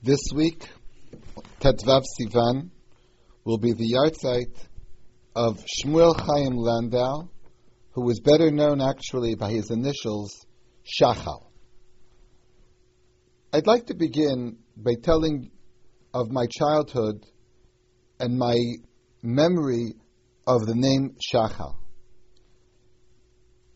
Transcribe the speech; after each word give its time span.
This 0.00 0.20
week, 0.32 0.64
Tetvav 1.60 2.04
Sivan 2.20 2.70
will 3.44 3.58
be 3.58 3.72
the 3.72 3.94
yahrzeit 3.94 4.54
of 5.34 5.58
Shmuel 5.66 6.14
Chaim 6.16 6.56
Landau, 6.56 7.28
who 7.90 8.04
was 8.04 8.20
better 8.20 8.52
known 8.52 8.80
actually 8.80 9.34
by 9.34 9.50
his 9.50 9.72
initials, 9.72 10.46
Shachal. 10.86 11.50
I'd 13.52 13.66
like 13.66 13.86
to 13.86 13.94
begin 13.94 14.58
by 14.76 14.92
telling 15.02 15.50
of 16.14 16.30
my 16.30 16.46
childhood 16.46 17.26
and 18.20 18.38
my 18.38 18.54
memory 19.20 19.94
of 20.46 20.64
the 20.64 20.76
name 20.76 21.16
Shachal. 21.34 21.74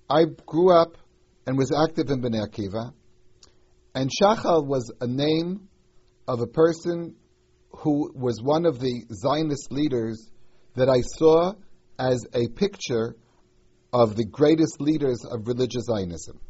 I 0.09 0.27
grew 0.47 0.73
up 0.73 0.97
and 1.49 1.59
was 1.59 1.73
active 1.73 2.11
in 2.11 2.23
Bnei 2.23 2.47
Akiva, 2.47 2.93
and 3.93 4.09
Shachal 4.09 4.65
was 4.65 4.89
a 5.01 5.09
name 5.09 5.69
of 6.27 6.41
a 6.41 6.47
person 6.47 7.17
who 7.71 8.13
was 8.15 8.41
one 8.43 8.67
of 8.67 8.79
the 8.79 9.05
Zionist 9.13 9.73
leaders 9.73 10.31
that 10.75 10.89
I 10.89 11.01
saw 11.01 11.55
as 11.99 12.27
a 12.35 12.49
picture 12.49 13.17
of 13.93 14.17
the 14.17 14.25
greatest 14.25 14.81
leaders 14.81 15.25
of 15.25 15.47
religious 15.47 15.85
Zionism. 15.85 16.41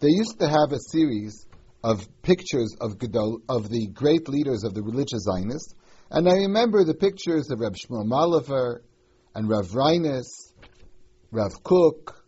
They 0.00 0.08
used 0.08 0.38
to 0.40 0.48
have 0.48 0.72
a 0.72 0.78
series 0.90 1.46
of 1.82 2.06
pictures 2.22 2.76
of 2.80 2.92
of 3.48 3.68
the 3.68 3.88
great 3.92 4.28
leaders 4.28 4.64
of 4.64 4.74
the 4.74 4.82
religious 4.82 5.22
Zionists, 5.22 5.74
and 6.10 6.28
I 6.28 6.34
remember 6.34 6.84
the 6.84 6.94
pictures 6.94 7.50
of 7.50 7.60
Reb 7.60 7.74
Shmuel 7.74 8.06
Maliver 8.06 8.80
and 9.34 9.48
Rav 9.48 9.74
Reines, 9.74 10.52
Rav 11.30 11.62
Kook, 11.62 12.24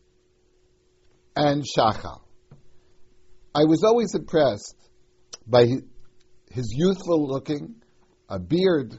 and 1.34 1.64
Shachal. 1.64 2.20
I 3.54 3.64
was 3.64 3.82
always 3.82 4.14
impressed 4.14 4.76
by 5.46 5.66
his 6.50 6.72
youthful 6.76 7.28
looking, 7.28 7.76
a 8.28 8.38
beard, 8.38 8.98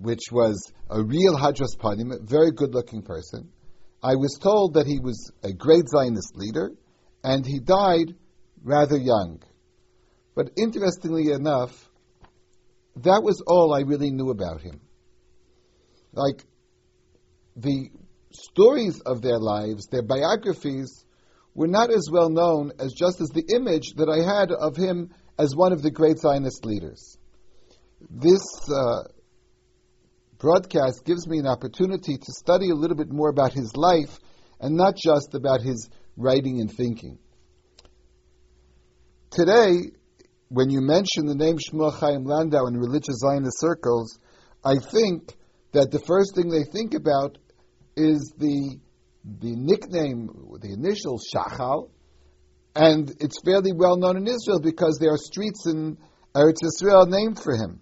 which 0.00 0.32
was 0.32 0.72
a 0.90 1.02
real 1.02 1.36
Hadras 1.36 1.76
Panim, 1.78 2.12
a 2.12 2.22
very 2.22 2.50
good 2.50 2.74
looking 2.74 3.02
person. 3.02 3.50
I 4.02 4.14
was 4.16 4.38
told 4.40 4.74
that 4.74 4.86
he 4.86 4.98
was 4.98 5.30
a 5.42 5.52
great 5.52 5.88
Zionist 5.88 6.34
leader, 6.34 6.72
and 7.22 7.44
he 7.46 7.60
died 7.60 8.14
rather 8.62 8.96
young. 8.96 9.42
But 10.34 10.50
interestingly 10.56 11.30
enough, 11.32 11.90
that 12.96 13.22
was 13.22 13.42
all 13.46 13.74
I 13.74 13.80
really 13.80 14.10
knew 14.10 14.30
about 14.30 14.62
him. 14.62 14.80
Like, 16.12 16.42
the 17.54 17.90
stories 18.32 19.00
of 19.00 19.22
their 19.22 19.38
lives, 19.38 19.86
their 19.86 20.02
biographies, 20.02 21.04
were 21.54 21.66
not 21.66 21.90
as 21.90 22.08
well 22.10 22.28
known 22.28 22.72
as 22.78 22.92
just 22.92 23.20
as 23.20 23.28
the 23.28 23.44
image 23.54 23.94
that 23.96 24.08
I 24.08 24.22
had 24.22 24.52
of 24.52 24.76
him 24.76 25.10
as 25.38 25.54
one 25.54 25.72
of 25.72 25.82
the 25.82 25.90
great 25.90 26.18
Zionist 26.18 26.64
leaders. 26.64 27.18
This 28.10 28.42
uh, 28.70 29.04
broadcast 30.38 31.04
gives 31.04 31.26
me 31.26 31.38
an 31.38 31.46
opportunity 31.46 32.16
to 32.16 32.32
study 32.32 32.70
a 32.70 32.74
little 32.74 32.96
bit 32.96 33.10
more 33.10 33.28
about 33.28 33.52
his 33.52 33.76
life 33.76 34.18
and 34.60 34.76
not 34.76 34.94
just 34.96 35.34
about 35.34 35.60
his 35.62 35.88
writing 36.16 36.60
and 36.60 36.70
thinking. 36.70 37.18
Today, 39.30 39.90
when 40.48 40.70
you 40.70 40.80
mention 40.80 41.26
the 41.26 41.34
name 41.34 41.58
Shmuel 41.58 41.92
Chaim 41.92 42.24
Landau 42.24 42.66
in 42.66 42.76
religious 42.76 43.16
Zionist 43.18 43.58
circles, 43.58 44.18
I 44.64 44.76
think 44.78 45.34
that 45.72 45.90
the 45.90 45.98
first 45.98 46.34
thing 46.34 46.48
they 46.48 46.64
think 46.64 46.94
about 46.94 47.38
is 47.96 48.32
the 48.38 48.78
the 49.40 49.56
nickname, 49.56 50.28
the 50.60 50.72
initial 50.72 51.18
Shachal, 51.18 51.90
and 52.76 53.10
it's 53.20 53.40
fairly 53.40 53.72
well 53.72 53.96
known 53.96 54.18
in 54.18 54.26
Israel 54.26 54.60
because 54.60 54.98
there 55.00 55.12
are 55.12 55.18
streets 55.18 55.66
in 55.66 55.96
Eretz 56.34 56.58
Israel 56.62 57.06
named 57.06 57.40
for 57.42 57.54
him. 57.54 57.80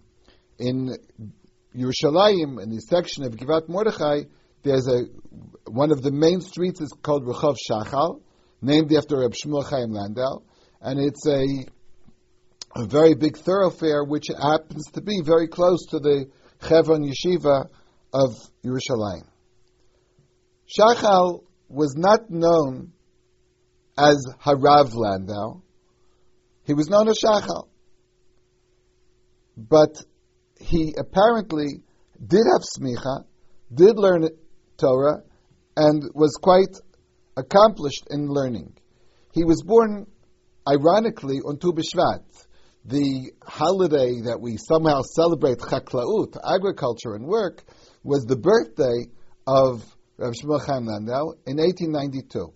In 0.59 0.97
Yerushalayim, 1.77 2.62
in 2.62 2.70
the 2.70 2.81
section 2.81 3.25
of 3.25 3.34
Givat 3.34 3.69
Mordechai, 3.69 4.22
there's 4.62 4.87
a 4.87 5.03
one 5.69 5.91
of 5.91 6.03
the 6.03 6.12
main 6.12 6.41
streets 6.41 6.81
is 6.81 6.93
called 7.03 7.27
Rehov 7.27 7.56
Shachal, 7.69 8.22
named 8.62 8.93
after 8.93 9.19
Reb 9.19 9.33
Shmuel 9.33 9.69
Chaim 9.69 9.91
Landau, 9.91 10.43
and 10.81 11.00
it's 11.00 11.27
a 11.27 11.44
a 12.77 12.87
very 12.87 13.15
big 13.15 13.37
thoroughfare 13.37 14.04
which 14.04 14.27
happens 14.28 14.87
to 14.93 15.00
be 15.00 15.21
very 15.25 15.49
close 15.49 15.87
to 15.87 15.99
the 15.99 16.27
Chevron 16.66 17.03
Yeshiva 17.03 17.69
of 18.12 18.37
Yerushalayim. 18.65 19.27
Shachal 20.69 21.44
was 21.69 21.94
not 21.97 22.31
known 22.31 22.94
as 23.97 24.27
Harav 24.44 24.94
Landau. 24.94 25.62
He 26.65 26.75
was 26.75 26.88
known 26.88 27.09
as 27.09 27.19
Shachal. 27.22 27.69
But 29.56 29.97
he 30.59 30.94
apparently 30.99 31.82
did 32.25 32.43
have 32.53 32.62
smicha, 32.62 33.25
did 33.72 33.97
learn 33.97 34.28
Torah, 34.78 35.22
and 35.77 36.03
was 36.15 36.37
quite 36.41 36.77
accomplished 37.37 38.06
in 38.10 38.28
learning. 38.28 38.75
He 39.33 39.44
was 39.44 39.62
born, 39.62 40.06
ironically, 40.69 41.38
on 41.38 41.59
Tu 41.59 41.72
B'Shvat, 41.72 42.22
the 42.84 43.33
holiday 43.43 44.21
that 44.27 44.41
we 44.41 44.56
somehow 44.56 45.00
celebrate 45.03 45.59
chaklaut, 45.59 46.37
agriculture 46.44 47.15
and 47.15 47.27
work, 47.27 47.62
was 48.03 48.25
the 48.25 48.37
birthday 48.37 49.10
of 49.47 49.84
Rav 50.16 50.33
Shmuel 50.33 50.87
Landau 50.87 51.33
in 51.47 51.56
1892. 51.56 52.53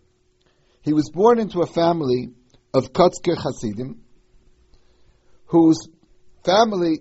He 0.83 0.93
was 0.93 1.11
born 1.13 1.39
into 1.39 1.61
a 1.61 1.67
family 1.67 2.31
of 2.73 2.93
Kotzker 2.93 3.37
Hasidim, 3.37 4.01
whose 5.47 5.89
family 6.45 7.01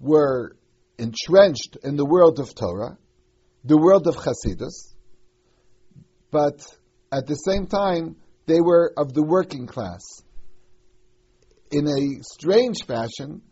were 0.00 0.56
entrenched 0.98 1.76
in 1.82 1.96
the 1.96 2.04
world 2.04 2.38
of 2.38 2.54
Torah, 2.54 2.98
the 3.64 3.76
world 3.76 4.06
of 4.06 4.16
Hasidus, 4.16 4.94
but 6.30 6.60
at 7.12 7.26
the 7.26 7.34
same 7.34 7.66
time, 7.66 8.16
they 8.46 8.60
were 8.60 8.92
of 8.96 9.12
the 9.12 9.22
working 9.22 9.66
class. 9.66 10.02
In 11.70 11.86
a 11.86 12.22
strange 12.22 12.84
fashion, 12.86 13.42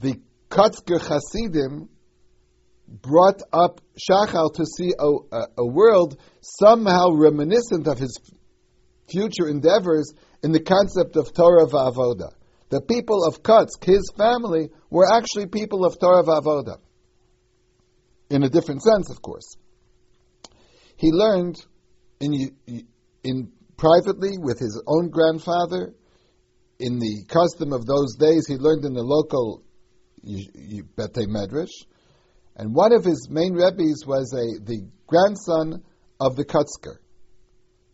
the 0.00 0.20
Kotzker 0.50 1.00
Hasidim 1.00 1.88
brought 2.86 3.40
up 3.52 3.80
Shachal 3.96 4.52
to 4.54 4.66
see 4.66 4.92
a, 4.98 5.36
a, 5.36 5.46
a 5.58 5.66
world 5.66 6.18
somehow 6.42 7.12
reminiscent 7.12 7.86
of 7.86 7.98
his 7.98 8.18
future 9.12 9.48
endeavors 9.48 10.12
in 10.42 10.52
the 10.52 10.60
concept 10.60 11.16
of 11.16 11.32
Torah 11.32 11.66
va'avoda. 11.66 12.32
The 12.70 12.80
people 12.80 13.24
of 13.24 13.42
Kutsk, 13.42 13.84
his 13.84 14.10
family, 14.16 14.70
were 14.90 15.06
actually 15.12 15.46
people 15.46 15.84
of 15.84 15.98
Torah 16.00 16.24
va'avoda. 16.24 16.78
In 18.30 18.42
a 18.42 18.48
different 18.48 18.82
sense, 18.82 19.10
of 19.10 19.20
course. 19.20 19.56
He 20.96 21.10
learned 21.12 21.56
in, 22.20 22.56
in 23.22 23.52
privately 23.76 24.38
with 24.38 24.58
his 24.58 24.82
own 24.86 25.10
grandfather. 25.10 25.94
In 26.78 26.98
the 26.98 27.24
custom 27.28 27.72
of 27.72 27.84
those 27.84 28.16
days, 28.16 28.46
he 28.46 28.56
learned 28.56 28.84
in 28.84 28.94
the 28.94 29.02
local 29.02 29.62
Bete 30.24 31.28
Medrash. 31.28 31.84
And 32.56 32.74
one 32.74 32.92
of 32.92 33.04
his 33.04 33.28
main 33.30 33.54
rebbes 33.54 34.06
was 34.06 34.32
a, 34.32 34.64
the 34.64 34.88
grandson 35.06 35.82
of 36.20 36.36
the 36.36 36.44
Kutzker, 36.44 36.98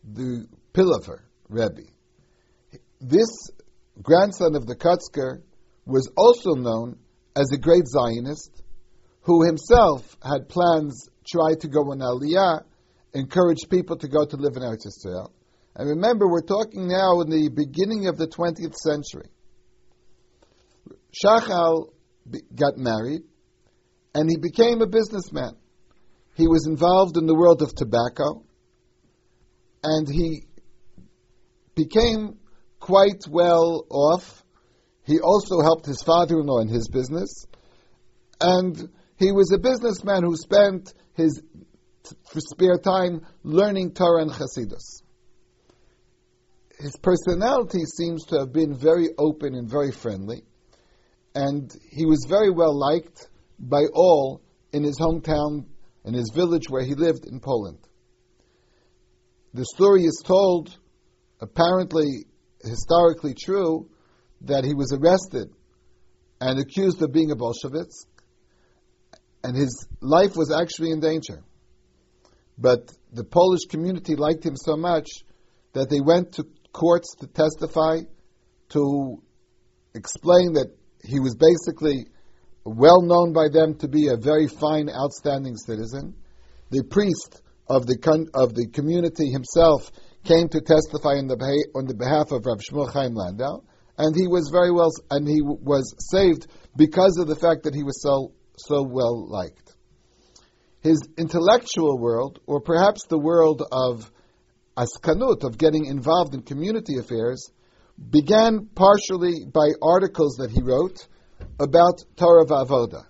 the 0.05 0.47
Pilaver 0.78 1.22
Rebbe. 1.49 1.89
This 3.00 3.50
grandson 4.00 4.55
of 4.55 4.66
the 4.66 4.77
Kutzker 4.77 5.43
was 5.84 6.09
also 6.16 6.55
known 6.55 6.99
as 7.34 7.50
a 7.53 7.59
great 7.59 7.89
Zionist 7.89 8.62
who 9.22 9.44
himself 9.44 10.17
had 10.22 10.49
plans, 10.49 11.09
tried 11.28 11.61
to 11.61 11.69
go 11.69 11.81
on 11.81 11.99
Aliyah, 11.99 12.62
encourage 13.12 13.69
people 13.69 13.97
to 13.97 14.09
go 14.09 14.25
to 14.25 14.37
live 14.37 14.56
in 14.56 14.62
Eretz 14.62 14.87
Israel. 14.87 15.33
And 15.75 15.88
remember, 15.88 16.28
we're 16.28 16.43
talking 16.43 16.87
now 16.87 17.21
in 17.22 17.31
the 17.31 17.50
beginning 17.55 18.06
of 18.06 18.17
the 18.17 18.28
20th 18.28 18.75
century. 18.77 19.31
Shachal 21.12 21.91
got 22.55 22.76
married, 22.76 23.23
and 24.14 24.31
he 24.31 24.37
became 24.37 24.81
a 24.81 24.87
businessman. 24.87 25.56
He 26.35 26.47
was 26.47 26.67
involved 26.69 27.17
in 27.17 27.26
the 27.26 27.35
world 27.35 27.62
of 27.62 27.75
tobacco, 27.75 28.44
and 29.82 30.08
he 30.08 30.48
became 31.79 32.39
quite 32.81 33.23
well 33.31 33.87
off. 33.89 34.43
He 35.05 35.21
also 35.21 35.61
helped 35.61 35.87
his 35.87 36.03
father 36.03 36.41
in 36.41 36.47
law 36.47 36.59
in 36.61 36.69
his 36.69 36.89
business. 36.89 37.47
And 38.41 38.89
he 39.17 39.31
was 39.31 39.53
a 39.53 39.59
businessman 39.59 40.25
who 40.25 40.37
spent 40.37 40.93
his 41.15 41.41
spare 42.37 42.79
time 42.79 43.25
learning 43.45 43.93
Torah 43.93 44.23
and 44.23 44.31
Hasidus. 44.31 45.03
His 46.81 46.97
personality 47.03 47.85
seems 47.85 48.25
to 48.27 48.39
have 48.41 48.53
been 48.53 48.77
very 48.77 49.09
open 49.17 49.55
and 49.55 49.69
very 49.69 49.91
friendly, 49.91 50.43
and 51.35 51.73
he 51.91 52.07
was 52.07 52.25
very 52.29 52.51
well 52.51 52.77
liked 52.77 53.29
by 53.59 53.83
all 53.93 54.41
in 54.73 54.85
his 54.85 54.99
hometown, 54.99 55.67
in 56.05 56.15
his 56.15 56.31
village 56.33 56.69
where 56.69 56.85
he 56.85 56.95
lived 56.95 57.27
in 57.27 57.41
Poland. 57.41 57.79
The 59.55 59.65
story 59.65 60.05
is 60.05 60.23
told 60.25 60.77
apparently 61.40 62.26
historically 62.62 63.35
true 63.35 63.88
that 64.43 64.64
he 64.64 64.75
was 64.75 64.93
arrested 64.93 65.52
and 66.40 66.58
accused 66.58 67.02
of 67.02 67.12
being 67.12 67.31
a 67.31 67.37
Bolshevik, 67.37 67.90
and 69.43 69.56
his 69.56 69.87
life 70.00 70.37
was 70.37 70.52
actually 70.52 70.90
in 70.90 71.00
danger. 71.00 71.43
But 72.56 72.90
the 73.12 73.25
Polish 73.25 73.67
community 73.69 74.17
liked 74.17 74.44
him 74.44 74.56
so 74.56 74.76
much 74.76 75.08
that 75.73 75.88
they 75.90 76.00
went 76.00 76.32
to 76.32 76.46
courts 76.73 77.14
to 77.20 77.26
testify, 77.26 78.00
to 78.70 79.23
explain 79.94 80.55
that 80.55 80.76
he 81.05 81.20
was 81.20 81.37
basically 81.37 82.06
well 82.64 83.00
known 83.00 83.32
by 83.32 83.49
them 83.49 83.79
to 83.79 83.88
be 83.88 84.08
a 84.08 84.17
very 84.17 84.49
fine, 84.49 84.88
outstanding 84.91 85.56
citizen. 85.56 86.14
The 86.70 86.84
priest 86.84 87.41
of 87.69 87.87
the 87.87 87.96
of 88.34 88.55
the 88.55 88.67
community 88.69 89.31
himself 89.31 89.91
came 90.25 90.49
to 90.49 90.61
testify 90.61 91.19
on 91.19 91.26
the 91.26 91.37
on 91.75 91.87
the 91.87 91.94
behalf 91.94 92.32
of 92.32 92.44
Rav 92.47 92.59
Shmuel 92.59 92.93
Chaim 92.93 93.15
Landau, 93.15 93.62
and 93.97 94.15
he 94.15 94.26
was 94.26 94.50
very 94.53 94.70
well 94.70 94.91
and 95.11 95.26
he 95.26 95.41
was 95.43 95.94
saved 96.11 96.47
because 96.76 97.19
of 97.19 97.26
the 97.26 97.37
fact 97.37 97.65
that 97.65 97.75
he 97.75 97.82
was 97.82 98.00
so 98.03 98.32
so 98.56 98.82
well 98.82 99.29
liked. 99.29 99.75
His 100.81 101.00
intellectual 101.17 101.99
world, 101.99 102.41
or 102.47 102.61
perhaps 102.61 103.06
the 103.06 103.19
world 103.19 103.62
of 103.73 104.11
askanut, 104.76 105.44
of 105.44 105.59
getting 105.59 105.87
involved 105.87 106.35
in 106.35 106.43
community 106.43 106.99
affairs, 106.99 107.50
began 108.11 108.69
partially 108.75 109.44
by 109.53 109.70
articles 109.82 110.37
that 110.37 110.50
he 110.50 110.62
wrote 110.62 111.06
about 111.59 112.05
Torah 112.17 112.47
Vavoda. 112.47 113.05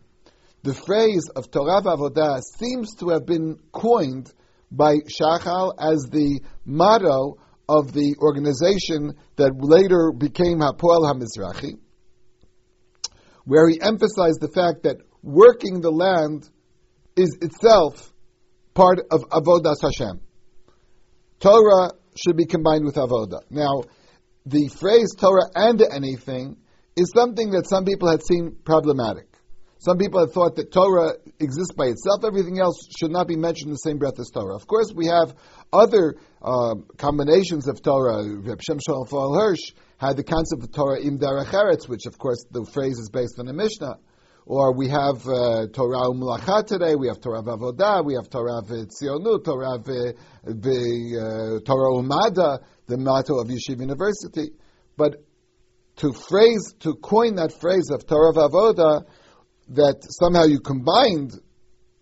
The 0.63 0.75
phrase 0.75 1.29
of 1.37 1.51
Torah 1.51 1.83
Vavoda 1.83 2.41
seems 2.59 2.95
to 2.97 3.11
have 3.11 3.27
been 3.27 3.59
coined 3.71 4.33
by 4.71 4.97
Shachal 4.97 5.75
as 5.79 6.09
the 6.11 6.41
motto 6.65 7.39
of 7.69 7.93
the 7.93 8.17
organization 8.21 9.15
that 9.37 9.53
later 9.59 10.13
became 10.17 10.61
Hapoel 10.61 11.05
HaMizrachi, 11.05 11.79
where 13.45 13.69
he 13.69 13.81
emphasized 13.81 14.41
the 14.41 14.51
fact 14.53 14.85
that 14.85 14.97
working 15.23 15.81
the 15.81 15.91
land 15.91 16.49
is 17.17 17.37
itself 17.41 18.13
part 18.75 19.01
of 19.11 19.23
Avodas 19.29 19.83
Hashem. 19.83 20.21
Torah 21.41 21.93
should 22.17 22.37
be 22.37 22.47
combined 22.47 22.85
with 22.85 22.95
Avodah. 22.95 23.43
Now, 23.51 23.83
the 24.47 24.69
phrase 24.69 25.15
Torah 25.17 25.51
and 25.55 25.83
anything 25.83 26.57
is 26.97 27.13
something 27.15 27.51
that 27.51 27.69
some 27.69 27.85
people 27.85 28.09
had 28.11 28.23
seen 28.25 28.57
problematic. 28.65 29.27
Some 29.81 29.97
people 29.99 30.21
have 30.21 30.33
thought 30.33 30.57
that 30.57 30.73
Torah 30.73 31.13
exists 31.39 31.73
by 31.73 31.87
itself, 31.87 32.25
everything 32.25 32.59
else 32.59 32.89
should 32.99 33.13
not 33.13 33.29
be 33.29 33.37
mentioned 33.37 33.69
in 33.69 33.73
the 33.75 33.79
same 33.79 33.99
breath 33.99 34.19
as 34.19 34.29
Torah. 34.31 34.57
Of 34.57 34.67
course, 34.67 34.93
we 34.93 35.07
have 35.07 35.35
other 35.73 36.17
uh, 36.43 36.75
combinations 36.97 37.69
of 37.69 37.81
Torah. 37.81 38.25
Reb 38.25 38.61
Shimshon 38.61 39.09
Hirsch 39.09 39.73
had 39.99 40.17
the 40.17 40.25
concept 40.25 40.65
of 40.65 40.73
Torah 40.73 41.01
im 41.01 41.19
derech 41.19 41.89
which 41.89 42.07
of 42.07 42.19
course 42.19 42.45
the 42.51 42.65
phrase 42.65 42.99
is 42.99 43.09
based 43.11 43.39
on 43.39 43.47
a 43.49 43.53
Mishnah. 43.53 43.99
Or 44.47 44.75
we 44.75 44.89
have 44.89 45.29
uh, 45.29 45.67
Torah 45.73 46.09
Umlacha 46.09 46.67
today, 46.67 46.95
we 46.97 47.09
have 47.09 47.21
Torah 47.21 47.43
Vavodah, 47.43 48.05
we 48.05 48.15
have 48.15 48.31
Torah 48.31 48.63
V'Tzionu, 48.63 49.45
Torah 49.45 49.79
v, 49.79 50.15
uh, 51.15 51.61
Torah 51.61 51.93
Umada, 51.93 52.65
the 52.87 52.97
motto 52.97 53.39
of 53.39 53.49
Yeshiva 53.49 53.81
University. 53.81 54.53
But 54.97 55.23
to 55.97 56.13
phrase, 56.15 56.75
to 56.81 56.95
coin 56.95 57.35
that 57.35 57.53
phrase 57.61 57.91
of 57.91 58.07
Torah 58.07 58.33
Vavodah, 58.33 59.05
that 59.71 60.05
somehow 60.09 60.45
you 60.45 60.61
combined 60.61 61.33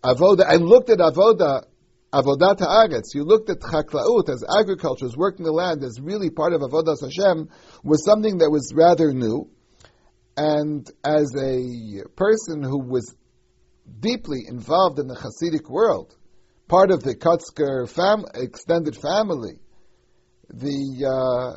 Avoda 0.05 0.45
and 0.49 0.65
looked 0.65 0.91
at 0.91 0.99
Avoda, 0.99 1.65
Avodat 2.13 2.59
Haaretz, 2.59 3.15
you 3.15 3.25
looked 3.25 3.51
at 3.51 3.61
Chaklaut 3.61 4.29
as 4.29 4.45
agriculture, 4.59 5.07
as 5.07 5.17
working 5.17 5.45
the 5.45 5.53
land, 5.53 5.83
as 5.83 6.01
really 6.01 6.31
part 6.31 6.53
of 6.53 6.61
Avodas 6.61 7.03
Hashem, 7.03 7.49
was 7.83 8.05
something 8.05 8.39
that 8.39 8.51
was 8.51 8.73
rather 8.75 9.13
new. 9.13 9.51
And 10.37 10.89
as 11.05 11.35
a 11.37 12.09
person 12.15 12.63
who 12.63 12.79
was 12.79 13.15
deeply 14.01 14.41
involved 14.49 14.99
in 14.99 15.09
the 15.09 15.17
Hasidic 15.17 15.69
world, 15.69 16.15
part 16.69 16.91
of 16.91 17.03
the 17.03 17.15
Kotzker 17.15 17.89
fam- 17.89 18.27
extended 18.35 18.97
family, 18.97 19.61
the 20.49 21.07
uh, 21.07 21.57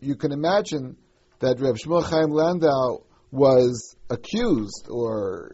you 0.00 0.16
can 0.16 0.32
imagine 0.32 0.96
that 1.38 1.60
Reb 1.60 1.76
Shmuel 1.76 2.02
Chaim 2.02 2.30
Landau 2.30 3.04
was 3.30 3.94
accused 4.08 4.88
or 4.90 5.52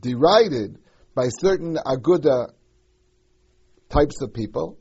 derided 0.00 0.78
by 1.14 1.28
certain 1.28 1.76
aguda 1.76 2.48
types 3.88 4.20
of 4.20 4.34
people, 4.34 4.78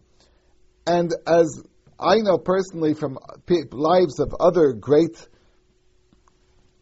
and 0.86 1.14
as 1.26 1.64
I 2.00 2.18
know 2.18 2.38
personally 2.38 2.94
from 2.94 3.18
lives 3.72 4.20
of 4.20 4.36
other 4.40 4.74
great 4.74 5.28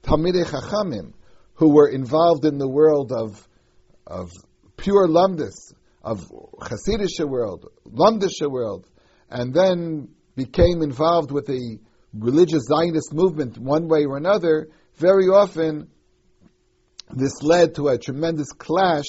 Talmidei 0.04 0.46
Chachamim 0.46 1.14
who 1.56 1.70
were 1.70 1.88
involved 1.88 2.46
in 2.46 2.58
the 2.58 2.68
world 2.68 3.12
of 3.12 3.48
of 4.08 4.32
pure 4.76 5.08
Lumdis, 5.08 5.74
of 6.04 6.20
Hasidische 6.60 7.28
world, 7.28 7.68
Lumdische 7.88 8.50
world, 8.50 8.90
and 9.30 9.54
then 9.54 10.10
became 10.36 10.82
involved 10.82 11.32
with 11.32 11.46
the 11.46 11.80
religious 12.14 12.64
Zionist 12.64 13.14
movement 13.14 13.58
one 13.58 13.88
way 13.88 14.06
or 14.06 14.18
another, 14.18 14.70
very 14.98 15.28
often 15.28 15.90
this 17.16 17.42
led 17.42 17.76
to 17.76 17.88
a 17.88 17.98
tremendous 17.98 18.52
clash 18.52 19.06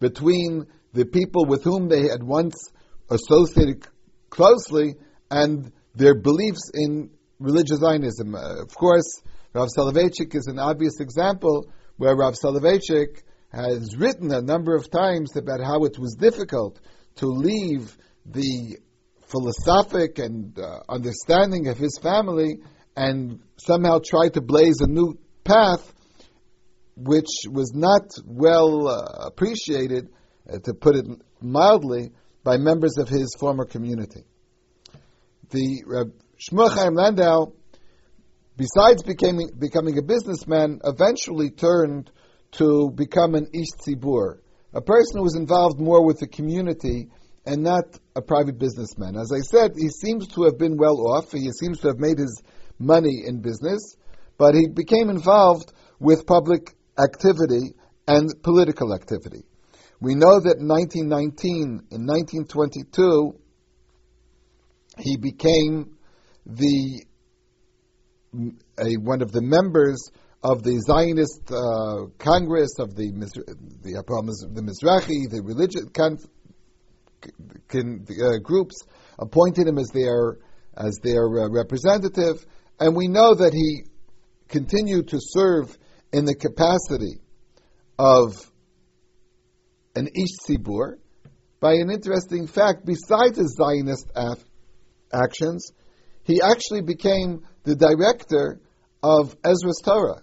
between 0.00 0.66
the 0.92 1.04
people 1.04 1.44
with 1.46 1.64
whom 1.64 1.88
they 1.88 2.08
had 2.08 2.22
once 2.22 2.54
associated 3.10 3.86
closely 4.30 4.94
and 5.30 5.72
their 5.94 6.14
beliefs 6.14 6.70
in 6.72 7.10
religious 7.38 7.78
Zionism. 7.78 8.34
Uh, 8.34 8.62
of 8.62 8.74
course, 8.74 9.20
Rav 9.52 9.68
Soloveitchik 9.76 10.34
is 10.34 10.46
an 10.46 10.58
obvious 10.58 11.00
example 11.00 11.68
where 11.96 12.14
Rav 12.14 12.34
Soloveitchik 12.34 13.22
has 13.52 13.96
written 13.96 14.32
a 14.32 14.42
number 14.42 14.74
of 14.74 14.90
times 14.90 15.36
about 15.36 15.60
how 15.60 15.84
it 15.84 15.98
was 15.98 16.14
difficult 16.14 16.78
to 17.16 17.26
leave 17.26 17.96
the 18.26 18.78
philosophic 19.26 20.18
and 20.18 20.58
uh, 20.58 20.80
understanding 20.88 21.68
of 21.68 21.78
his 21.78 21.98
family 22.00 22.60
and 22.96 23.40
somehow 23.56 23.98
try 24.04 24.28
to 24.28 24.40
blaze 24.40 24.80
a 24.80 24.86
new 24.86 25.18
path 25.48 25.92
which 26.98 27.46
was 27.50 27.72
not 27.74 28.10
well 28.26 28.88
uh, 28.88 29.26
appreciated, 29.26 30.08
uh, 30.52 30.58
to 30.64 30.74
put 30.74 30.96
it 30.96 31.06
mildly, 31.40 32.10
by 32.42 32.56
members 32.56 32.96
of 32.98 33.08
his 33.08 33.34
former 33.38 33.64
community. 33.64 34.24
The 35.50 35.82
uh, 35.86 36.04
Shmuel 36.38 36.74
Chaim 36.74 36.94
Landau, 36.94 37.52
besides 38.56 39.02
becoming, 39.02 39.50
becoming 39.58 39.98
a 39.98 40.02
businessman, 40.02 40.80
eventually 40.84 41.50
turned 41.50 42.10
to 42.52 42.90
become 42.94 43.34
an 43.34 43.48
Ish 43.52 43.72
Tzibur, 43.86 44.38
a 44.72 44.80
person 44.80 45.18
who 45.18 45.22
was 45.22 45.36
involved 45.36 45.78
more 45.78 46.04
with 46.04 46.18
the 46.18 46.28
community 46.28 47.08
and 47.46 47.62
not 47.62 47.84
a 48.16 48.22
private 48.22 48.58
businessman. 48.58 49.16
As 49.16 49.32
I 49.32 49.40
said, 49.40 49.72
he 49.76 49.88
seems 49.88 50.28
to 50.28 50.44
have 50.44 50.58
been 50.58 50.76
well 50.76 50.98
off. 51.08 51.32
He 51.32 51.50
seems 51.52 51.80
to 51.80 51.88
have 51.88 51.98
made 51.98 52.18
his 52.18 52.42
money 52.78 53.22
in 53.26 53.40
business, 53.40 53.96
but 54.38 54.54
he 54.54 54.68
became 54.68 55.10
involved 55.10 55.72
with 56.00 56.26
public 56.26 56.74
activity 56.98 57.74
and 58.06 58.30
political 58.42 58.94
activity. 58.94 59.44
We 60.00 60.14
know 60.14 60.40
that 60.40 60.58
in 60.58 60.68
1919, 60.68 61.88
in 61.90 62.06
1922, 62.06 63.34
he 64.98 65.16
became 65.16 65.96
the 66.46 67.04
a, 68.78 68.94
one 69.00 69.22
of 69.22 69.32
the 69.32 69.42
members 69.42 70.10
of 70.42 70.62
the 70.62 70.78
Zionist 70.78 71.50
uh, 71.50 72.10
Congress 72.18 72.78
of 72.78 72.94
the 72.94 73.10
the, 73.10 74.02
the 74.54 74.62
Mizrahi, 74.62 75.28
the 75.28 75.42
religious 75.42 75.84
con, 75.92 76.18
con, 77.68 78.06
uh, 78.08 78.38
groups, 78.42 78.84
appointed 79.18 79.66
him 79.66 79.78
as 79.78 79.88
their 79.88 80.38
as 80.76 81.00
their 81.02 81.24
uh, 81.24 81.48
representative, 81.50 82.46
and 82.78 82.94
we 82.94 83.08
know 83.08 83.34
that 83.34 83.52
he 83.52 83.82
continued 84.48 85.08
to 85.08 85.18
serve 85.20 85.76
in 86.12 86.24
the 86.24 86.34
capacity 86.34 87.20
of 87.98 88.34
an 89.94 90.06
Ish 90.06 90.38
Tzibur 90.46 90.98
by 91.60 91.74
an 91.74 91.90
interesting 91.90 92.46
fact. 92.46 92.86
Besides 92.86 93.38
his 93.38 93.56
Zionist 93.56 94.06
af- 94.14 94.44
actions, 95.12 95.72
he 96.24 96.40
actually 96.42 96.82
became 96.82 97.44
the 97.64 97.74
director 97.74 98.60
of 99.02 99.40
Ezras 99.42 99.82
Torah. 99.84 100.22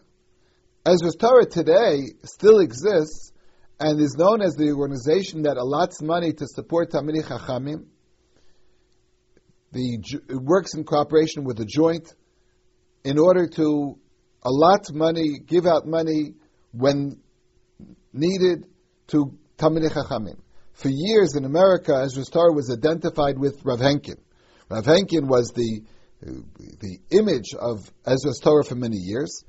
Ezras 0.85 1.17
Torah 1.19 1.45
today 1.45 2.01
still 2.23 2.59
exists 2.59 3.31
and 3.79 3.99
is 3.99 4.15
known 4.17 4.41
as 4.41 4.53
the 4.55 4.71
organization 4.71 5.43
that 5.43 5.57
allots 5.57 6.01
money 6.01 6.31
to 6.31 6.47
support 6.47 6.91
Talmidei 6.91 7.23
Chachamim. 7.23 7.85
The, 9.71 9.99
it 10.29 10.41
works 10.41 10.73
in 10.73 10.85
cooperation 10.85 11.43
with 11.43 11.57
the 11.57 11.65
joint 11.65 12.13
in 13.03 13.19
order 13.19 13.47
to 13.47 13.99
allot 14.45 14.93
money, 14.93 15.39
give 15.45 15.65
out 15.65 15.85
money 15.85 16.35
when 16.71 17.19
needed 18.13 18.65
to 19.07 19.37
Talmidei 19.57 19.91
Chachamim. 19.91 20.39
For 20.73 20.89
years 20.89 21.35
in 21.35 21.45
America, 21.45 21.91
Ezras 21.91 22.31
Torah 22.31 22.53
was 22.53 22.71
identified 22.71 23.37
with 23.37 23.63
Rav 23.65 23.79
Henkin. 23.79 24.19
Rav 24.69 24.85
Henkin 24.85 25.27
was 25.27 25.51
the 25.51 25.81
the 26.21 26.99
image 27.11 27.53
of 27.59 27.91
Ezras 28.05 28.41
Torah 28.41 28.63
for 28.63 28.75
many 28.75 28.97
years. 28.97 29.43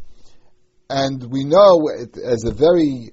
and 0.90 1.24
we 1.30 1.44
know 1.44 1.88
it 1.88 2.16
as 2.16 2.44
a 2.44 2.52
very 2.52 3.12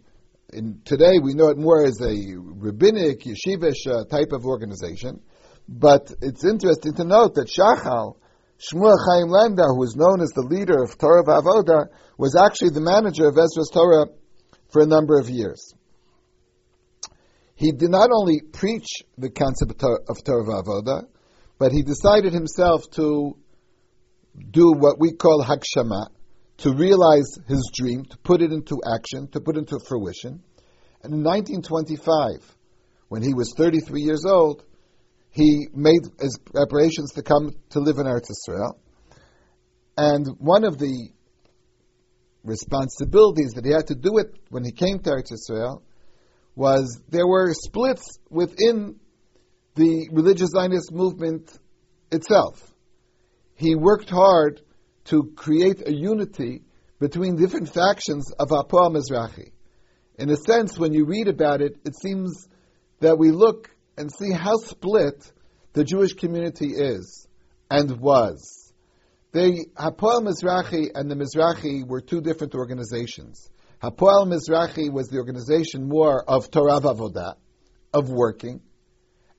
in, 0.51 0.81
today 0.85 1.19
we 1.21 1.33
know 1.33 1.47
it 1.47 1.57
more 1.57 1.83
as 1.83 1.99
a 2.01 2.35
rabbinic 2.37 3.21
yeshivish 3.21 3.87
uh, 3.87 4.05
type 4.05 4.31
of 4.31 4.45
organization. 4.45 5.21
But 5.67 6.11
it's 6.21 6.43
interesting 6.43 6.93
to 6.95 7.03
note 7.03 7.35
that 7.35 7.47
Shachal, 7.47 8.17
Shmuel 8.59 8.97
Chaim 9.05 9.27
Landau, 9.29 9.67
who 9.67 9.79
was 9.79 9.95
known 9.95 10.21
as 10.21 10.29
the 10.29 10.41
leader 10.41 10.81
of 10.81 10.97
Torah 10.97 11.23
Vavoda, 11.23 11.87
was 12.17 12.35
actually 12.35 12.69
the 12.69 12.81
manager 12.81 13.27
of 13.27 13.35
Ezras 13.35 13.71
Torah 13.71 14.07
for 14.71 14.81
a 14.81 14.85
number 14.85 15.17
of 15.19 15.29
years. 15.29 15.73
He 17.55 17.71
did 17.71 17.89
not 17.89 18.09
only 18.11 18.41
preach 18.41 19.03
the 19.17 19.29
concept 19.29 19.83
of 19.83 20.23
Torah 20.23 20.45
Vavoda, 20.45 21.07
but 21.57 21.71
he 21.71 21.83
decided 21.83 22.33
himself 22.33 22.89
to 22.91 23.37
do 24.49 24.73
what 24.73 24.99
we 24.99 25.11
call 25.11 25.43
Hagshama, 25.43 26.07
to 26.57 26.73
realize 26.73 27.37
his 27.47 27.69
dream, 27.73 28.05
to 28.05 28.17
put 28.19 28.41
it 28.41 28.51
into 28.51 28.81
action, 28.85 29.27
to 29.31 29.39
put 29.39 29.55
it 29.55 29.59
into 29.59 29.79
fruition. 29.79 30.41
And 31.03 31.13
in 31.13 31.23
1925, 31.23 32.55
when 33.09 33.21
he 33.21 33.33
was 33.33 33.53
33 33.55 34.01
years 34.01 34.25
old, 34.25 34.63
he 35.33 35.67
made 35.73 36.01
his 36.21 36.37
preparations 36.45 37.13
to 37.13 37.23
come 37.23 37.55
to 37.71 37.79
live 37.79 37.97
in 37.97 38.05
Eretz 38.05 38.29
Israel. 38.29 38.79
And 39.97 40.27
one 40.37 40.63
of 40.63 40.77
the 40.77 41.09
responsibilities 42.43 43.53
that 43.55 43.65
he 43.65 43.71
had 43.71 43.87
to 43.87 43.95
do 43.95 44.19
it 44.19 44.35
when 44.49 44.63
he 44.63 44.71
came 44.71 44.99
to 44.99 45.09
Eretz 45.09 45.31
Israel 45.31 45.81
was 46.55 47.01
there 47.09 47.25
were 47.25 47.51
splits 47.53 48.19
within 48.29 48.99
the 49.75 50.07
religious 50.11 50.51
Zionist 50.51 50.91
movement 50.91 51.51
itself. 52.11 52.71
He 53.55 53.73
worked 53.73 54.11
hard 54.11 54.61
to 55.05 55.31
create 55.35 55.87
a 55.87 55.91
unity 55.91 56.61
between 56.99 57.37
different 57.37 57.73
factions 57.73 58.31
of 58.37 58.49
Hapoel 58.49 58.95
Mizrahi. 58.95 59.51
In 60.19 60.29
a 60.29 60.37
sense, 60.37 60.77
when 60.77 60.93
you 60.93 61.05
read 61.05 61.27
about 61.27 61.61
it, 61.61 61.79
it 61.85 61.95
seems 61.99 62.47
that 62.99 63.17
we 63.17 63.31
look 63.31 63.72
and 63.97 64.11
see 64.11 64.31
how 64.31 64.55
split 64.57 65.31
the 65.73 65.83
Jewish 65.83 66.13
community 66.13 66.67
is 66.67 67.27
and 67.69 67.99
was. 67.99 68.71
The 69.31 69.65
Hapoel 69.75 70.21
Mizrahi 70.21 70.91
and 70.93 71.09
the 71.09 71.15
Mizrahi 71.15 71.87
were 71.87 72.01
two 72.01 72.21
different 72.21 72.53
organizations. 72.55 73.49
Hapoel 73.81 74.27
Mizrahi 74.27 74.91
was 74.91 75.07
the 75.07 75.17
organization 75.17 75.89
more 75.89 76.23
of 76.27 76.51
Torah 76.51 76.79
Avodah, 76.79 77.35
of 77.93 78.09
working, 78.09 78.61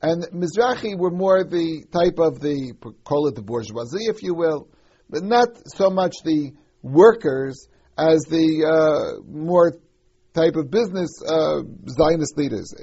and 0.04 0.22
Mizrahi 0.34 0.98
were 0.98 1.10
more 1.10 1.44
the 1.44 1.84
type 1.90 2.18
of 2.18 2.38
the, 2.38 2.74
call 3.04 3.26
it 3.28 3.36
the 3.36 3.42
bourgeoisie, 3.42 4.04
if 4.06 4.22
you 4.22 4.34
will, 4.34 4.68
but 5.08 5.22
not 5.22 5.48
so 5.66 5.88
much 5.88 6.16
the 6.22 6.52
workers 6.82 7.68
as 7.96 8.24
the 8.24 8.66
uh, 8.68 9.22
more 9.26 9.72
type 10.34 10.56
of 10.56 10.70
business 10.70 11.22
uh, 11.26 11.62
Zionist 11.88 12.36
leaders. 12.36 12.74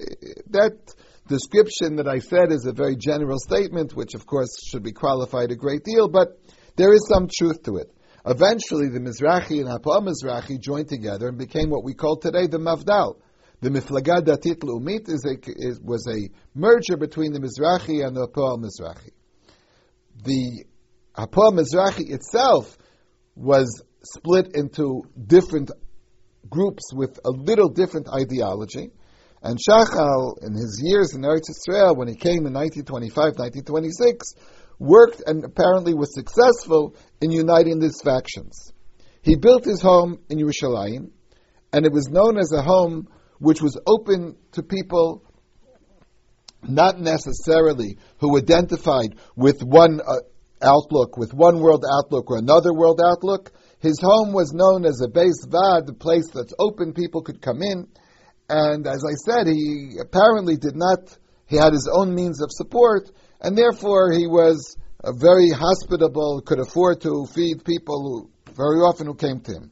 That 0.50 0.80
description 1.28 1.98
that 1.98 2.08
I 2.08 2.20
said 2.20 2.52
is 2.52 2.66
a 2.66 2.74
very 2.74 2.96
general 2.96 3.40
statement, 3.40 3.96
which 3.96 4.16
of 4.16 4.26
course 4.26 4.50
should 4.66 4.84
be 4.84 4.92
qualified 4.92 5.52
a 5.52 5.56
great 5.56 5.84
deal, 5.84 6.08
but 6.08 6.40
there 6.76 6.94
is 6.94 7.08
some 7.08 7.28
truth 7.28 7.64
to 7.64 7.78
it. 7.78 7.92
Eventually, 8.26 8.90
the 8.90 9.00
Mizrahi 9.00 9.62
and 9.62 9.68
Hapoel 9.68 10.08
Mizrahi 10.08 10.60
joined 10.60 10.90
together 10.90 11.28
and 11.30 11.38
became 11.38 11.70
what 11.70 11.84
we 11.84 11.94
call 11.94 12.18
today 12.18 12.48
the 12.48 12.60
Mafdal. 12.60 13.16
The 13.62 13.70
Miflaga 13.70 14.22
Datit 14.22 14.60
Leumit 14.60 15.10
is 15.10 15.26
a, 15.26 15.38
is, 15.46 15.80
was 15.80 16.08
a 16.08 16.30
merger 16.54 16.98
between 16.98 17.34
the 17.34 17.40
Mizrahi 17.40 18.06
and 18.06 18.16
the 18.16 18.28
Hapoel 18.28 18.60
Mizrahi. 18.60 19.12
The 20.24 20.66
Hapoel 21.16 21.60
Mizrahi 21.60 22.12
itself 22.12 22.78
was 23.36 23.84
split 24.04 24.56
into 24.56 25.04
different 25.28 25.72
groups 26.50 26.94
with 26.94 27.20
a 27.26 27.30
little 27.30 27.70
different 27.70 28.08
ideology. 28.10 28.92
And 29.42 29.58
Shachal, 29.58 30.44
in 30.44 30.54
his 30.54 30.82
years 30.84 31.14
in 31.16 31.22
Eretz 31.22 31.50
Israel, 31.50 31.96
when 31.96 32.08
he 32.08 32.16
came 32.16 32.46
in 32.46 32.54
1925, 32.54 33.40
1926, 33.40 34.36
worked 34.78 35.22
and 35.26 35.44
apparently 35.44 35.94
was 35.94 36.14
successful 36.14 36.96
in 37.22 37.32
uniting 37.32 37.80
these 37.80 38.02
factions. 38.02 38.72
He 39.22 39.36
built 39.36 39.66
his 39.66 39.82
home 39.82 40.20
in 40.30 40.38
Yerushalayim, 40.38 41.10
and 41.74 41.86
it 41.86 41.92
was 41.92 42.10
known 42.10 42.38
as 42.38 42.52
a 42.52 42.62
home 42.62 43.08
which 43.40 43.62
was 43.62 43.80
open 43.88 44.36
to 44.54 44.64
people 44.64 45.24
not 46.64 47.00
necessarily 47.00 47.98
who 48.20 48.38
identified 48.38 49.16
with 49.36 49.64
one 49.64 50.00
uh, 50.00 50.18
outlook, 50.62 51.18
with 51.18 51.34
one 51.34 51.60
world 51.60 51.84
outlook 51.92 52.30
or 52.30 52.38
another 52.38 52.74
world 52.74 53.02
outlook. 53.04 53.52
His 53.80 54.00
home 54.00 54.34
was 54.34 54.54
known 54.54 54.86
as 54.86 55.02
a 55.02 55.08
base 55.08 55.44
vad, 55.48 55.90
a 55.90 55.94
place 55.94 56.30
that's 56.32 56.54
open, 56.60 56.94
people 56.94 57.24
could 57.24 57.42
come 57.42 57.62
in. 57.64 57.88
And 58.52 58.86
as 58.86 59.06
I 59.06 59.14
said, 59.14 59.48
he 59.48 59.96
apparently 60.02 60.58
did 60.58 60.76
not, 60.76 61.18
he 61.48 61.56
had 61.56 61.72
his 61.72 61.88
own 61.90 62.14
means 62.14 62.42
of 62.42 62.52
support, 62.52 63.10
and 63.40 63.58
therefore 63.58 64.12
he 64.12 64.28
was 64.28 64.76
very 65.16 65.52
hospitable, 65.52 66.42
could 66.46 66.60
afford 66.60 67.00
to 67.02 67.26
feed 67.34 67.64
people 67.64 68.04
who, 68.04 68.54
very 68.54 68.82
often 68.82 69.08
who 69.08 69.16
came 69.16 69.40
to 69.40 69.54
him. 69.54 69.72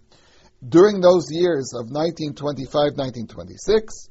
During 0.66 1.02
those 1.02 1.26
years 1.30 1.74
of 1.76 1.92
1925, 1.92 2.72
1926, 2.96 4.08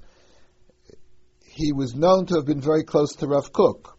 he 1.46 1.72
was 1.72 1.94
known 1.94 2.26
to 2.26 2.34
have 2.34 2.44
been 2.44 2.60
very 2.60 2.84
close 2.84 3.16
to 3.16 3.26
Rav 3.26 3.50
Kook. 3.50 3.96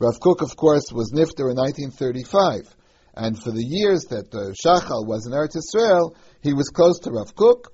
Rav 0.00 0.18
Kook, 0.20 0.42
of 0.42 0.56
course, 0.56 0.90
was 0.92 1.12
Nifter 1.12 1.46
in 1.46 1.56
1935. 1.56 2.74
And 3.14 3.40
for 3.40 3.52
the 3.52 3.64
years 3.64 4.02
that 4.10 4.34
uh, 4.34 4.50
Shachal 4.50 5.06
was 5.06 5.26
in 5.26 5.32
Eretz 5.32 5.56
Israel, 5.56 6.16
he 6.42 6.54
was 6.54 6.70
close 6.70 6.98
to 7.00 7.12
Rav 7.12 7.36
Kook 7.36 7.68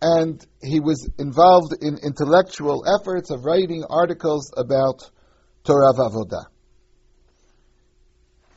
and 0.00 0.44
he 0.62 0.80
was 0.80 1.08
involved 1.18 1.74
in 1.80 1.98
intellectual 2.04 2.84
efforts 2.86 3.30
of 3.30 3.44
writing 3.44 3.84
articles 3.88 4.52
about 4.56 5.10
Torah 5.64 5.92
Avodah. 5.94 6.44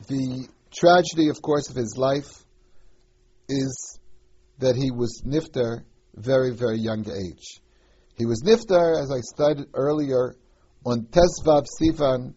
The 0.08 0.48
tragedy, 0.72 1.28
of 1.28 1.42
course, 1.42 1.68
of 1.68 1.76
his 1.76 1.96
life 1.96 2.44
is 3.48 3.98
that 4.58 4.76
he 4.76 4.90
was 4.90 5.22
nifter 5.26 5.84
very, 6.14 6.54
very 6.54 6.78
young 6.78 7.04
age. 7.08 7.60
He 8.16 8.26
was 8.26 8.42
nifter, 8.44 9.00
as 9.00 9.10
I 9.10 9.20
stated 9.20 9.68
earlier, 9.74 10.36
on 10.84 11.06
Tesvav 11.06 11.66
Sivan 11.80 12.34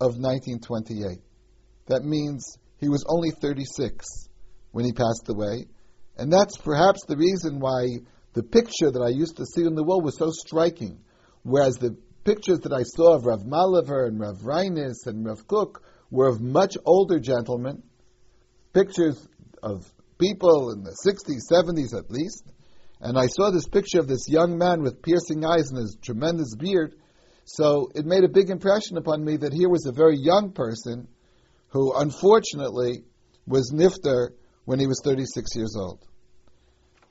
of 0.00 0.16
1928. 0.16 1.18
That 1.86 2.04
means 2.04 2.58
he 2.78 2.88
was 2.88 3.04
only 3.08 3.30
36 3.30 4.28
when 4.72 4.84
he 4.84 4.92
passed 4.92 5.28
away, 5.28 5.66
and 6.16 6.32
that's 6.32 6.56
perhaps 6.56 7.04
the 7.06 7.16
reason 7.16 7.60
why 7.60 7.84
the 8.38 8.44
picture 8.44 8.88
that 8.88 9.02
I 9.02 9.08
used 9.08 9.38
to 9.38 9.46
see 9.46 9.66
on 9.66 9.74
the 9.74 9.82
wall 9.82 10.00
was 10.00 10.16
so 10.16 10.30
striking, 10.30 11.00
whereas 11.42 11.74
the 11.74 11.96
pictures 12.22 12.60
that 12.60 12.72
I 12.72 12.84
saw 12.84 13.16
of 13.16 13.26
Rav 13.26 13.40
Maliver 13.40 14.06
and 14.06 14.20
Rav 14.20 14.44
Reines 14.44 15.08
and 15.08 15.26
Rav 15.26 15.44
Kook 15.48 15.82
were 16.08 16.28
of 16.28 16.40
much 16.40 16.76
older 16.84 17.18
gentlemen, 17.18 17.82
pictures 18.72 19.26
of 19.60 19.92
people 20.20 20.70
in 20.70 20.84
the 20.84 20.96
60s, 21.04 21.50
70s 21.50 21.98
at 21.98 22.12
least, 22.12 22.44
and 23.00 23.18
I 23.18 23.26
saw 23.26 23.50
this 23.50 23.66
picture 23.66 23.98
of 23.98 24.06
this 24.06 24.28
young 24.28 24.56
man 24.56 24.82
with 24.82 25.02
piercing 25.02 25.44
eyes 25.44 25.70
and 25.70 25.78
his 25.80 25.98
tremendous 26.00 26.54
beard, 26.54 26.94
so 27.44 27.88
it 27.96 28.06
made 28.06 28.22
a 28.22 28.28
big 28.28 28.50
impression 28.50 28.98
upon 28.98 29.24
me 29.24 29.36
that 29.38 29.52
here 29.52 29.68
was 29.68 29.84
a 29.86 29.92
very 29.92 30.16
young 30.16 30.52
person 30.52 31.08
who 31.70 31.92
unfortunately 31.92 33.02
was 33.48 33.72
nifter 33.74 34.28
when 34.64 34.78
he 34.78 34.86
was 34.86 35.00
36 35.02 35.56
years 35.56 35.74
old. 35.76 36.04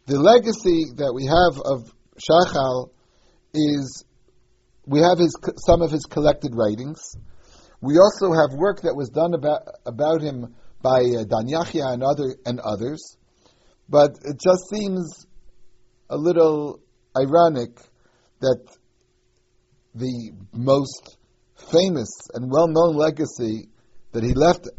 The 0.08 0.18
legacy 0.18 0.86
that 0.96 1.12
we 1.14 1.26
have 1.26 1.60
of 1.60 1.94
Shachal 2.16 2.92
is 3.54 4.06
we 4.86 5.02
have 5.02 5.20
his, 5.20 5.36
some 5.66 5.82
of 5.82 5.92
his 5.92 6.06
collected 6.06 6.56
writings. 6.56 7.02
We 7.82 8.00
also 8.00 8.32
have 8.32 8.58
work 8.58 8.84
that 8.84 8.96
was 8.96 9.10
done 9.10 9.34
about, 9.34 9.68
about 9.86 10.22
him 10.22 10.56
by 10.82 11.02
uh, 11.02 11.26
Dan 11.26 11.52
Yachya 11.52 11.92
and, 11.92 12.04
other, 12.04 12.38
and 12.46 12.62
others. 12.62 13.18
But 13.90 14.12
it 14.24 14.40
just 14.40 14.70
seems 14.70 15.28
a 16.10 16.16
little 16.16 16.80
ironic 17.14 17.78
that 18.40 18.64
the 19.94 20.32
most 20.54 21.18
famous 21.70 22.10
and 22.34 22.50
well 22.50 22.70
known 22.70 22.96
legacy 22.96 23.68
that 24.14 24.24
he 24.24 24.34
left 24.34 24.70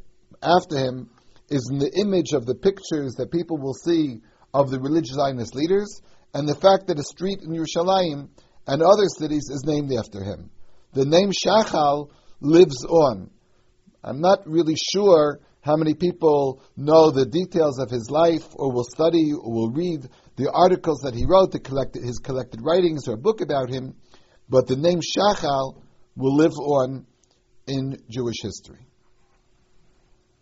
after 0.43 0.79
him 0.79 1.11
is 1.51 1.69
in 1.71 1.79
the 1.79 1.93
image 2.01 2.33
of 2.33 2.47
the 2.47 2.55
pictures 2.55 3.17
that 3.19 3.31
people 3.31 3.59
will 3.59 3.75
see 3.75 4.23
of 4.59 4.71
the 4.71 4.81
religious 4.81 5.15
Zionist 5.15 5.55
leaders, 5.55 6.03
and 6.35 6.49
the 6.49 6.55
fact 6.55 6.89
that 6.89 6.99
a 6.99 7.05
street 7.05 7.43
in 7.43 7.51
Yerushalayim 7.51 8.29
and 8.67 8.83
other 8.83 9.07
cities 9.07 9.49
is 9.51 9.63
named 9.65 9.93
after 9.97 10.23
him. 10.25 10.51
The 10.95 11.05
name 11.05 11.31
Shachal 11.31 12.11
lives 12.41 12.85
on. 12.85 13.31
I'm 14.03 14.21
not 14.21 14.49
really 14.49 14.75
sure 14.75 15.39
how 15.61 15.77
many 15.77 15.95
people 15.95 16.61
know 16.77 17.13
the 17.13 17.27
details 17.27 17.79
of 17.79 17.89
his 17.89 18.11
life, 18.11 18.47
or 18.55 18.73
will 18.73 18.85
study, 18.85 19.33
or 19.33 19.53
will 19.53 19.71
read 19.71 20.09
the 20.37 20.51
articles 20.51 21.03
that 21.03 21.15
he 21.15 21.25
wrote, 21.25 21.53
the 21.53 21.61
collected, 21.61 22.03
his 22.03 22.19
collected 22.19 22.61
writings, 22.61 23.07
or 23.07 23.15
a 23.15 23.19
book 23.19 23.41
about 23.41 23.71
him, 23.71 23.95
but 24.49 24.67
the 24.67 24.77
name 24.77 25.01
Shachal 25.01 25.83
will 26.17 26.35
live 26.35 26.55
on 26.59 27.07
in 27.69 27.97
Jewish 28.11 28.43
history. 28.43 28.88